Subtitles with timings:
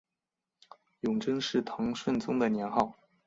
[1.01, 2.97] 永贞是唐顺宗的年号。